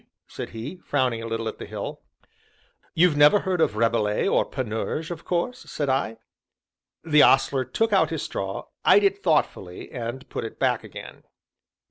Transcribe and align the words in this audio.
said 0.27 0.49
he, 0.49 0.77
frowning 0.77 1.21
a 1.21 1.27
little 1.27 1.47
at 1.47 1.59
the 1.59 1.65
hill. 1.67 2.01
"You've 2.95 3.15
never 3.15 3.41
heard 3.41 3.61
of 3.61 3.75
Rabelais, 3.75 4.27
or 4.27 4.49
Panurge, 4.49 5.11
of 5.11 5.25
course," 5.25 5.59
said 5.69 5.89
I. 5.89 6.17
The 7.03 7.21
Ostler 7.21 7.65
took 7.65 7.93
out 7.93 8.09
his 8.09 8.23
straw, 8.23 8.65
eyed 8.83 9.03
it 9.03 9.21
thoughtfully, 9.21 9.91
and 9.91 10.27
put 10.27 10.43
it 10.43 10.57
back 10.57 10.83
again. 10.83 11.21